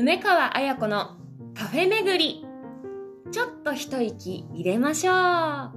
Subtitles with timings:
[0.00, 1.16] 梅川彩子の
[1.56, 2.46] カフェ巡り。
[3.32, 5.72] ちょっと一息入れましょう。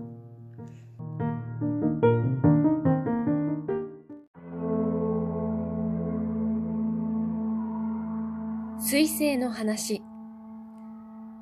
[8.79, 10.03] 水星の話。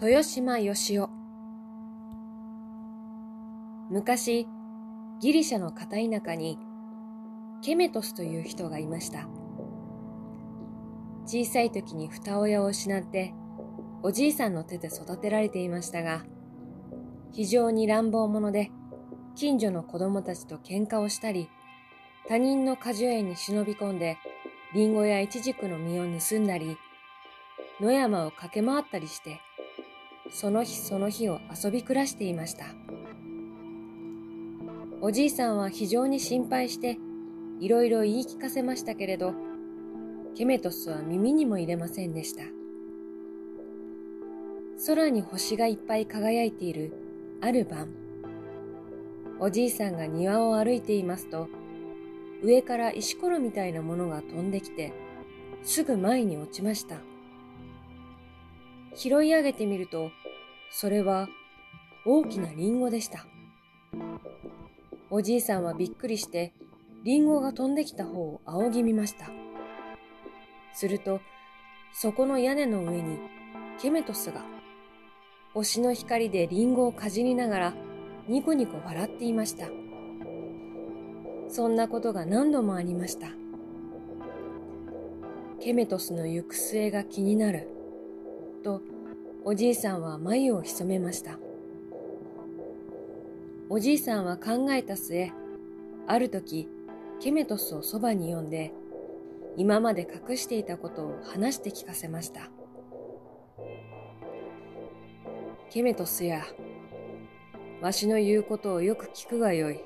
[0.01, 1.07] 豊島義雄。
[3.89, 4.47] 昔
[5.19, 6.57] ギリシャの片田舎に
[7.61, 9.38] ケメトスという人がいました。
[11.29, 13.35] 小さい時に二親を失って
[14.01, 16.23] おじいさんの手で育てられていましたが
[17.31, 18.71] 非常に乱暴者で
[19.35, 21.47] 近所の子供たちと喧嘩をしたり
[22.27, 24.17] 他人の果樹園に忍び込んで
[24.73, 26.77] リンゴやイチジクの実を盗んだり
[27.79, 29.39] 野山を駆け回ったりして
[30.31, 32.65] その日その日を遊び暮らしていました。
[35.01, 36.97] おじいさんは非常に心配して
[37.61, 39.33] いろいろ言い聞かせましたけれど
[40.39, 42.43] ケメトスは耳にも入れませんでした。
[44.87, 46.93] 空に星がいっぱい輝いている
[47.41, 47.89] ある晩、
[49.41, 51.49] おじいさんが庭を歩いていますと、
[52.41, 54.93] 上から石ころみたいなものが飛んできて、
[55.63, 57.01] すぐ前に落ちました。
[58.95, 60.09] 拾い上げてみると、
[60.71, 61.27] それは
[62.05, 63.25] 大きなリンゴでした。
[65.09, 66.53] おじいさんはびっくりして、
[67.03, 69.38] リンゴが飛んできた方を仰ぎ見ました。
[70.79, 71.19] すると、
[71.91, 73.19] そこの屋根の上に
[73.81, 74.45] ケメトスが、
[75.53, 77.73] 星の光でリンゴをかじりながら
[78.29, 79.67] ニコニコ笑っていました。
[81.49, 83.27] そんなことが何度もありました。
[85.59, 87.67] ケメトスの行く末が気になる、
[88.63, 88.81] と
[89.43, 91.39] おじいさんは眉を潜めました。
[93.67, 95.29] おじいさんは考えた末、
[96.07, 96.69] ある時、
[97.19, 98.71] ケメトスをそばに呼んで、
[99.59, 102.49] 今まで隠していたことを話して聞かせました。
[105.69, 106.45] ケメトスや、
[107.81, 109.81] わしの言うことをよく聞くがよい。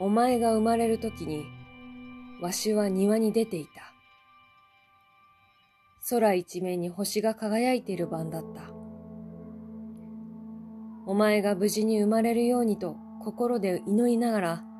[0.00, 1.46] お前が生まれるときに、
[2.42, 3.94] わしは庭に出ていた。
[6.10, 8.72] 空一面に星が輝いている晩だった。
[11.06, 14.73] お前が無事に生まれるようにと心で祈りながら、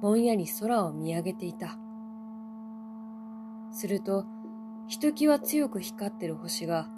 [0.00, 1.78] ぼんやり空を見上げていた。
[3.72, 4.24] すると、
[4.88, 6.88] ひときわ強く光ってる星が、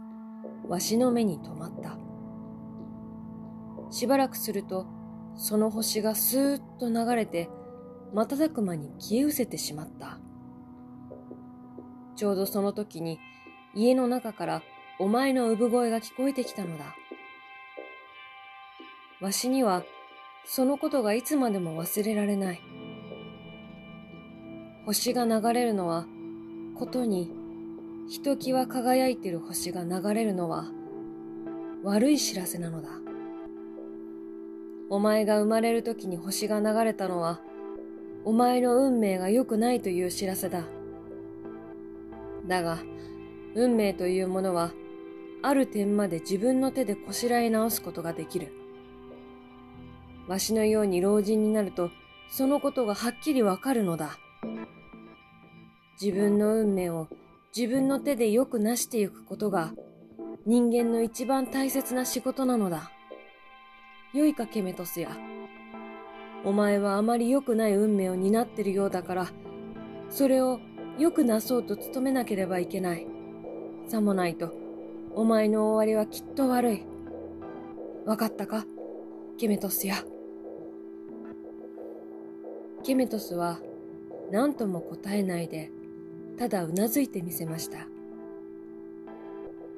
[0.67, 1.97] わしの目に留まった。
[3.91, 4.87] しばらくすると、
[5.37, 7.49] その星がスーッと流れて、
[8.13, 10.19] 瞬く間に消え失せてしまった。
[12.17, 13.19] ちょうどその時に、
[13.75, 14.63] 家の中から
[14.99, 16.97] お前の産声が聞こえてきたのだ。
[19.21, 19.85] わしには、
[20.45, 22.78] そのことがいつまでも忘れられない。
[24.89, 26.07] 星が流れるのは、
[26.75, 27.31] ことに、
[28.09, 30.65] ひときわ輝いてる星が流れるのは、
[31.83, 32.89] 悪い知らせなのだ。
[34.89, 37.39] お前が生まれる時に星が流れたのは、
[38.25, 40.65] お前の運命が良くないという知らせだ。
[42.47, 42.79] だが、
[43.55, 44.73] 運命というものは、
[45.43, 48.55] ある点まで自分の手でこしらえ直すことができる。
[50.29, 51.91] わしのように老人になると、
[52.31, 54.19] そのことがはっきりわかるのだ。
[56.01, 57.09] 自分の運命を
[57.57, 59.73] 自分の手でよく成していくことが
[60.47, 62.93] 人間の一番大切な仕事なのだ。
[64.15, 65.11] 良いかケメトスや。
[66.45, 69.27] お前はあまり良くない運命を担ってるようだから、
[70.09, 70.61] それを
[70.99, 73.07] 良くなそうと努めなければいけない。
[73.89, 74.55] さもないと、
[75.15, 76.87] お前の終わりはきっと悪い。
[78.07, 78.65] わかったか
[79.37, 79.97] ケメトスや。
[82.85, 83.59] ケメトスは
[84.31, 85.71] 何とも答えないで
[86.39, 87.87] ただうなずいてみせました。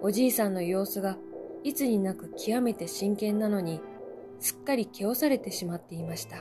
[0.00, 1.16] おじいさんの様子が
[1.64, 3.80] いつになく極めて真剣なのに、
[4.38, 6.38] すっかり気をされてしまっていました。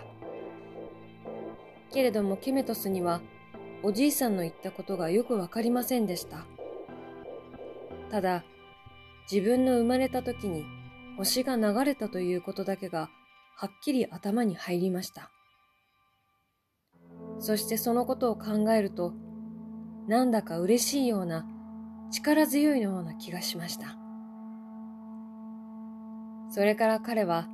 [1.91, 3.22] けれどもケメトスには、
[3.82, 6.46] おじいさんの言ったことがよくわかりませんでした。
[8.11, 8.44] ただ、
[9.32, 10.66] 自分の生まれた時に
[11.17, 13.09] 星が流れたということだけが
[13.55, 15.32] はっきり頭に入りました。
[17.40, 19.14] そしてそのことを考えると、
[20.09, 21.46] なんだか嬉しいような、
[22.09, 23.96] 力強いような気がしました。
[26.50, 27.47] それから彼は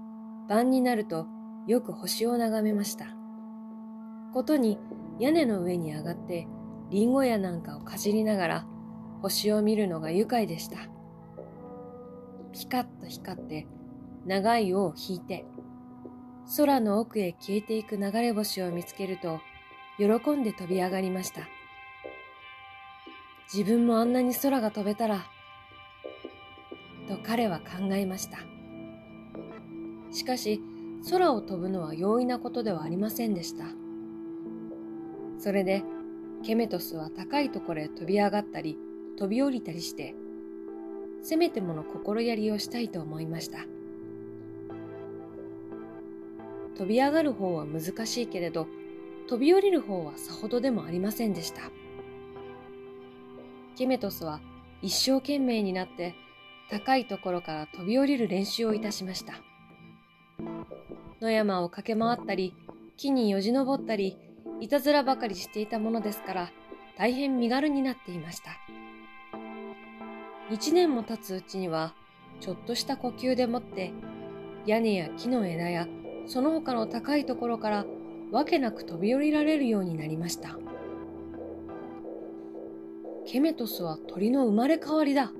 [0.47, 1.27] 晩になると
[1.67, 3.07] よく星を眺めました。
[4.33, 4.79] ことに
[5.19, 6.47] 屋根の上に上がって
[6.91, 8.65] リンゴやなんかをかじりながら
[9.21, 10.77] 星を見るのが愉快でした。
[12.53, 13.67] ピカッと光って
[14.25, 15.43] 長い尾を引いて
[16.55, 19.41] 空の奥へ消えていく流れ星を見つけると
[19.97, 21.41] 喜んで飛び上がりました。
[23.53, 25.25] 自分もあんなに空が飛べたら、
[27.07, 28.39] と彼は考えました。
[30.11, 30.61] しかし、
[31.09, 33.65] 空を飛ぶのは容易なことではありませんでした。
[35.37, 35.83] それで、
[36.43, 38.77] ケメトスは高いところへ飛び上がったり、
[39.17, 40.15] 飛び降りたりして、
[41.21, 43.59] せめてもの心やりをしたいと思いました。
[46.75, 48.67] 飛び上がる方は難しいけれど、
[49.27, 51.71] 飛び降りる方はさほどでもありませんでした。
[53.75, 54.39] ケメトスは
[54.81, 56.15] 一生懸命になって
[56.69, 59.33] 高いところから飛び降りる練習をいたしました。
[61.21, 62.53] 野山を駆け回ったり、
[62.97, 64.17] 木によじ登ったり、
[64.59, 66.51] いたずらばかりしていたものですから、
[66.97, 68.51] 大変身軽になっていました。
[70.51, 71.93] 一年も経つうちには、
[72.39, 73.91] ちょっとした呼吸でもって、
[74.65, 75.87] 屋根や木の枝や
[76.27, 77.85] その他の高いところから
[78.31, 80.57] わけなく飛び降りられるようになりました。
[83.25, 85.31] ケメトスは鳥の生まれ変わりだ。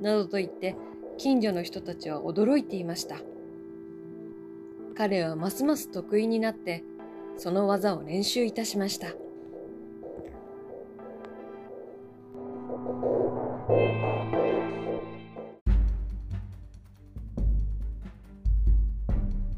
[0.00, 0.76] などと言って
[1.18, 3.16] 近所の人たちは驚いていました。
[4.96, 6.82] 彼はますます得意になって
[7.36, 9.08] その技を練習いたしました。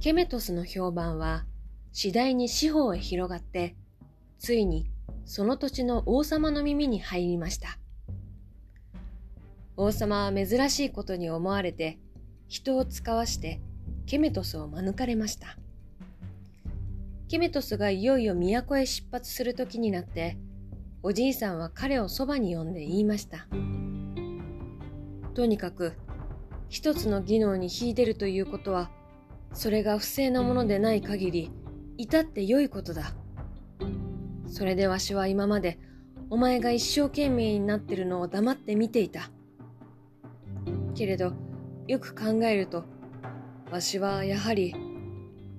[0.00, 1.44] ケメトスの評判は
[1.93, 3.75] 次第に四方へ広がって、
[4.38, 4.92] ついに
[5.25, 7.79] その土地の王様の耳に入りました。
[9.77, 11.99] 王様は珍しいことに思われて、
[12.49, 13.61] 人を使わして
[14.07, 15.57] ケメトスを免れました。
[17.29, 20.37] ケメトスがいよいよ都へ出発する時になって、
[21.03, 23.47] おじいさんは彼をそばに呼んで言いました。
[25.35, 25.95] とにかく、
[26.69, 28.91] 一つの技能に秀でるということは、
[29.55, 31.51] それが不正なものでない限り、
[31.97, 33.15] 至って良いことだ。
[34.52, 35.78] それでわしは今まで、
[36.28, 39.31] お前が一生懸命になってるのを黙って見ていた。
[40.94, 41.32] けれど、
[41.88, 42.84] よく考えると、
[43.70, 44.75] わしはやはり、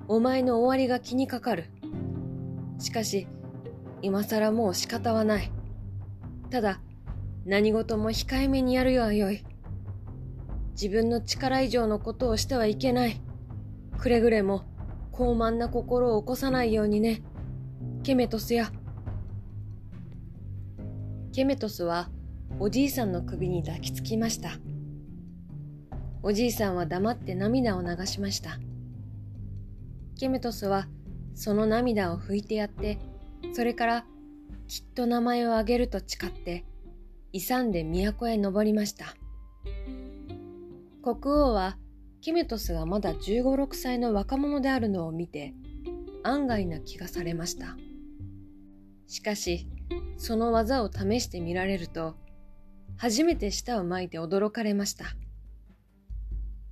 [0.07, 1.71] お前の終わりが気にかかる。
[2.77, 3.27] しかし、
[4.03, 5.51] 今更もう仕方はない。
[6.51, 6.79] ただ、
[7.45, 9.43] 何事も控えめにやるよはよい。
[10.73, 13.19] 自分の力以上のことをしてはいけない。
[13.97, 14.65] くれぐれも
[15.11, 17.23] 高慢な心を起こさないようにね。
[18.03, 18.71] ケメトスや。
[21.33, 22.09] ケメトスは
[22.59, 24.51] おじいさんの首に抱きつきました。
[26.21, 28.59] おじいさんは黙って涙を流しました。
[30.15, 30.88] ケメトスは
[31.33, 33.00] その涙を拭いてやって、
[33.53, 34.06] それから
[34.68, 36.65] きっと名前をあげると誓って、
[37.31, 39.15] 勇んで都へ登りました。
[41.01, 41.79] 国王は
[42.21, 45.56] キメトスがまだ15、6歳の若者であるのを見て、
[46.21, 47.75] 案外な気がされました。
[49.07, 49.68] しかし、
[50.17, 52.15] その技を試してみられると、
[52.97, 55.05] 初めて舌を巻いて驚かれました。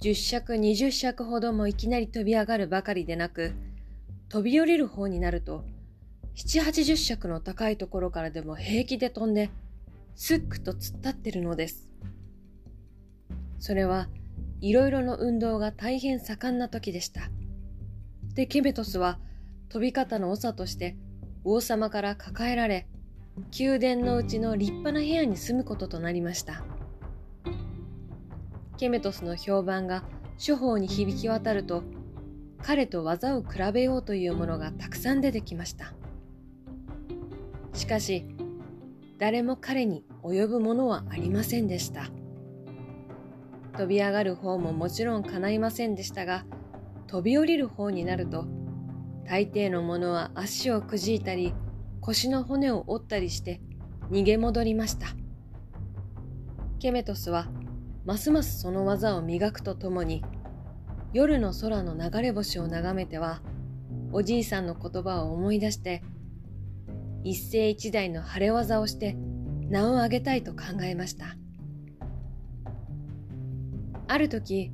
[0.01, 3.53] 10尺、20尺ほどもいきなり飛び上がるばかりでなく、
[4.29, 5.65] 飛び降りる方になると、
[6.35, 9.49] 7、80尺の高いところからでも平気で飛んで、
[10.15, 11.89] すっくと突っ立ってるのです。
[13.59, 14.07] それは、
[14.61, 17.29] いろいろの運動が大変盛んな時でした。
[18.33, 19.19] で、ケメトスは
[19.69, 20.95] 飛び方の長として
[21.43, 22.87] 王様から抱えられ、
[23.57, 26.63] 宮殿のうちの立派な部屋に住むこととなりました。
[28.77, 30.03] ケメトスの評判が
[30.37, 31.83] 諸方に響き渡ると、
[32.61, 35.93] 彼と技を比べようというものがたくさん出てきました。
[37.73, 38.25] しかし、
[39.17, 42.09] 誰も彼に及ぶものはありませんでした。
[43.77, 46.43] 飛び上がる方ももちろん叶いませんでしたが、
[47.07, 48.45] 飛び降りる方になると、
[49.25, 51.53] 大抵のものは足をくじいたり、
[52.01, 53.61] 腰の骨を折ったりして
[54.09, 55.07] 逃げ戻りました。
[56.79, 57.47] ケメトスは、
[58.05, 60.23] ますますその技を磨くとともに、
[61.13, 63.41] 夜の空の流れ星を眺めては、
[64.11, 66.01] おじいさんの言葉を思い出して、
[67.23, 69.15] 一世一代の晴れ技をして
[69.69, 71.37] 名を上げたいと考えました。
[74.07, 74.71] ある時、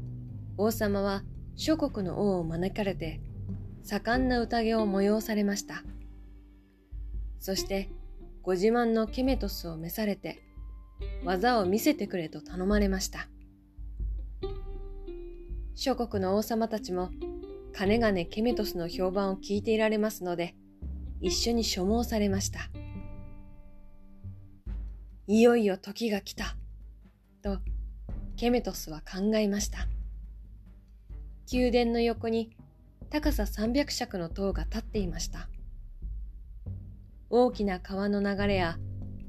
[0.57, 1.23] 王様は
[1.55, 3.19] 諸国の王を招かれて、
[3.83, 5.83] 盛んな宴を催されました。
[7.39, 7.89] そして、
[8.41, 10.41] ご自慢のケメトスを召されて、
[11.23, 13.27] 技を見せてくれと頼まれました。
[15.75, 17.11] 諸国の王様たちも、
[17.73, 20.55] かねがねケメトスの評判を聞いていられますので、
[21.21, 22.69] 一緒に所望されました。
[25.27, 26.55] いよいよ時が来た、
[27.41, 27.59] と
[28.37, 29.87] ケメトスは考えました。
[31.51, 32.55] 宮殿の横に
[33.09, 35.49] 高さ300尺の塔が立っていました。
[37.29, 38.77] 大きな川の流れや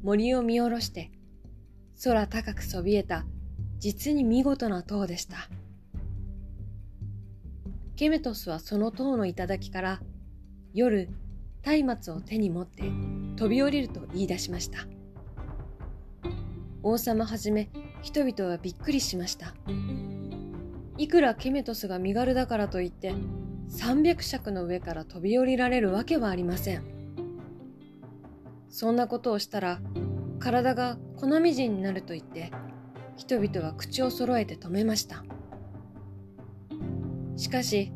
[0.03, 1.11] 森を見下ろして、
[2.05, 3.25] 空高くそびえた
[3.79, 5.49] 実に見事な塔でした。
[7.97, 10.01] ケメトスはその塔の頂から
[10.73, 11.09] 夜
[11.65, 12.85] 松明を手に持って
[13.37, 14.87] 飛び降りると言い出しました。
[16.85, 17.69] 王様はじめ
[18.01, 19.55] 人々はびっくりしました。
[20.97, 23.13] いくらケメトスが身軽だからといって
[23.71, 26.98] 300尺の上から飛び降りられるわけはありません。
[28.71, 29.81] そんなことをしたら
[30.39, 32.51] 体が粉みじんになると言って
[33.17, 35.25] 人々は口を揃えて止めました。
[37.37, 37.93] しかし、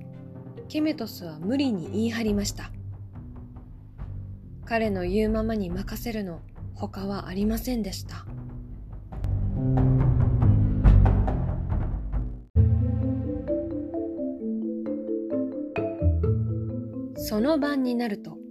[0.68, 2.70] ケメトスは無理に言い張りました。
[4.64, 6.40] 彼の言うままに任せるの
[6.74, 8.24] 他はありませんでした。
[17.16, 18.41] その晩になると、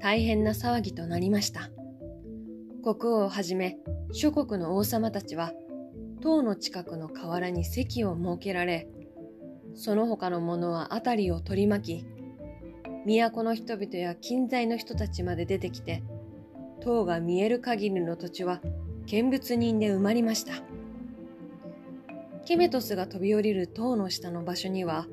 [0.00, 1.70] 大変な騒ぎとなりました。
[2.82, 3.76] 国王をはじめ
[4.12, 5.52] 諸国の王様たちは、
[6.20, 8.88] 塔の近くの河原に席を設けられ、
[9.74, 12.06] その他の者は辺りを取り巻き、
[13.06, 16.02] 都の人々や近在の人たちまで出てきて、
[16.80, 18.60] 塔が見える限りの土地は
[19.06, 20.52] 見物人で埋まりました。
[22.44, 25.06] ケメトスが飛び降りる塔の下の場所には、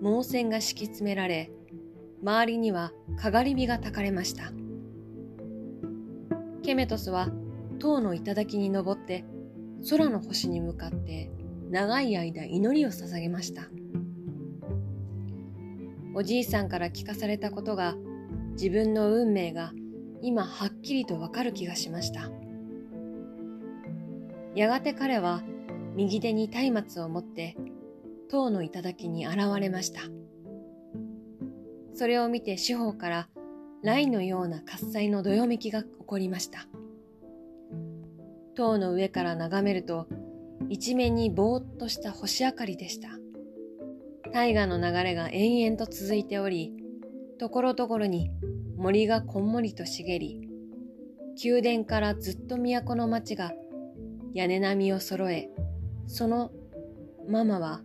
[0.00, 1.50] 猛線が敷き詰められ、
[2.22, 4.52] 周りにはかがり火が焚かれました。
[6.62, 7.30] ケメトスは
[7.78, 9.24] 塔の頂に登って
[9.88, 11.30] 空の星に向かって
[11.70, 13.68] 長い間祈りを捧げました。
[16.14, 17.94] おじいさんから聞かされたことが
[18.52, 19.72] 自分の運命が
[20.20, 22.30] 今はっきりとわかる気がしました。
[24.54, 25.42] やがて彼は
[25.94, 27.56] 右手に松明を持って
[28.28, 30.00] 塔の頂に現れました。
[31.98, 33.28] それを見て四方から
[33.82, 36.68] 雷のような喝采のどよめきが起こりました。
[38.54, 40.06] 塔の上から眺めると
[40.68, 43.08] 一面にぼーっとした星明かりでした。
[44.32, 46.72] 大河の流れが延々と続いており、
[47.36, 48.30] ところどころに
[48.76, 50.48] 森がこんもりと茂り、
[51.42, 53.50] 宮殿からずっと都の町が
[54.34, 55.48] 屋根並みを揃え、
[56.06, 56.52] その
[57.28, 57.80] ママは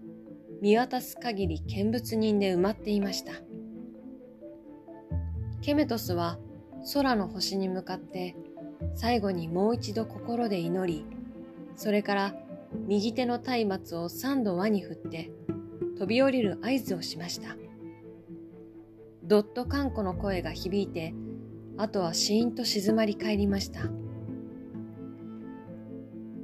[0.62, 3.32] 見渡す限り見物人で埋まっていました。
[5.64, 6.38] ケメトスは
[6.94, 8.36] 空の星に向かって
[8.96, 11.06] 最後にもう一度心で祈り、
[11.78, 12.36] それから
[12.86, 15.32] 右手の松明を三度輪に振って
[15.98, 17.56] 飛び降りる合図をしました。
[19.24, 21.14] どっと看護の声が響いて、
[21.78, 23.84] あとはシーンと静まり返りました。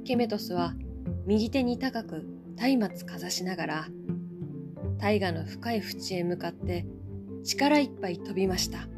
[0.04, 0.72] ケメトスは
[1.26, 2.24] 右手に高く
[2.56, 3.88] 松明かざしながら、
[4.96, 6.86] 大河の深い淵へ向かって
[7.44, 8.88] 力いっぱい飛びました。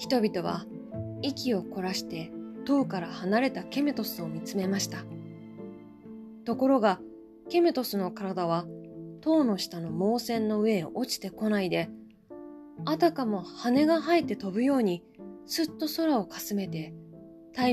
[0.00, 0.64] 人々は
[1.20, 2.32] 息を凝らして
[2.64, 5.04] 塔から離れたケメトスを見つめました。
[6.46, 7.00] ところが、
[7.50, 8.64] ケメトスの体は
[9.20, 11.90] 塔の下の猛線の上へ落ちてこないで、
[12.86, 15.04] あたかも羽が生えて飛ぶように、
[15.44, 16.94] すっと空をかすめて、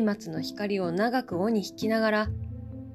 [0.03, 2.27] 松明の光を長く尾に引きながら、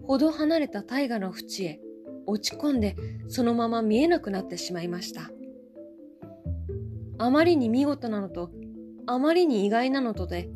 [0.06, 1.80] ほど離れた大河の淵へ
[2.26, 2.96] 落ち込んで、
[3.28, 5.30] そのまま見えなくなってしまいました。
[7.16, 8.50] あまりに見事なのと、
[9.12, 10.48] あまりに意外なのとで、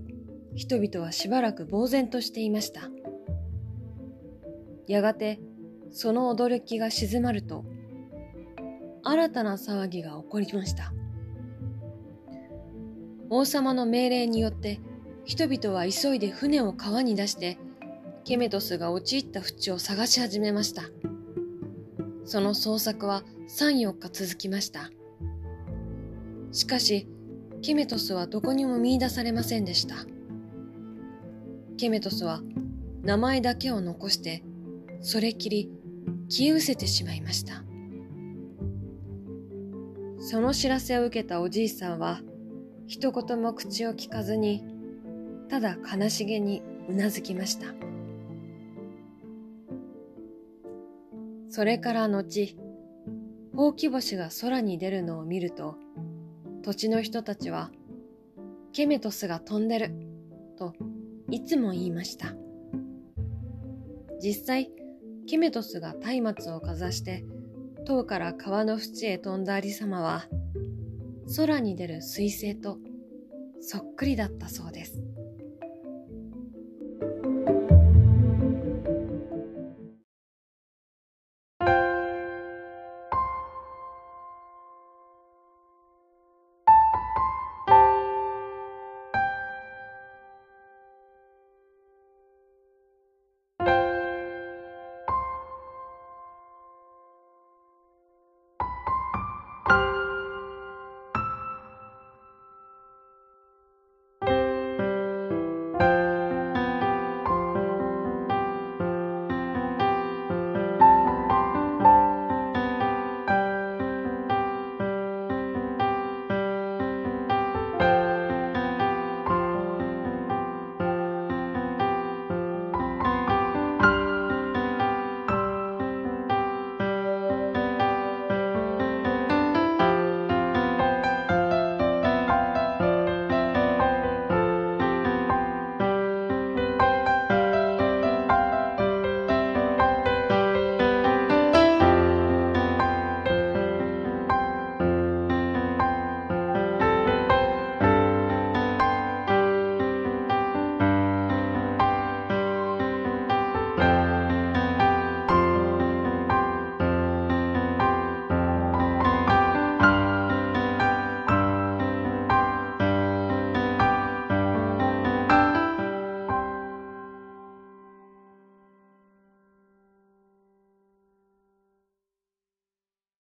[0.55, 2.89] 人々はしばらく呆然としていました。
[4.87, 5.39] やがて
[5.91, 7.67] その驚きが静まると、
[9.05, 10.95] 新たな騒ぎが起こりました。
[13.29, 14.81] 王様の命令によって
[15.27, 17.59] 人々は急いで船を川に出して
[18.25, 20.85] ケメトスが陥った淵を探し始めました。
[22.25, 24.91] その捜索は3、4日続きました。
[26.53, 27.07] しかし、
[27.63, 29.97] ケメトスはどこにも見出されませんでした。
[31.77, 32.41] ケメトスは
[33.03, 34.43] 名前だけを残して
[35.01, 35.71] それきり
[36.29, 37.63] 消え失せてしまいました。
[40.19, 42.21] その知らせを受けたおじいさんは
[42.87, 44.65] 一言も口を聞かずに
[45.49, 47.67] ただ悲しげにうなずきました。
[51.49, 52.57] それから後、
[53.55, 55.77] ほうき星が空に出るのを見ると、
[56.67, 57.71] 土地の人たちは、
[58.73, 59.93] ケメトスが飛んでる、
[60.59, 60.73] と
[61.31, 62.35] いつも言いました。
[64.21, 64.73] 実際、
[65.29, 67.25] ケメトスが松明をかざして
[67.85, 70.27] 塔から川の淵へ飛んだありさまは
[71.37, 72.79] 空に出る彗星と
[73.61, 75.06] そっくりだったそうです。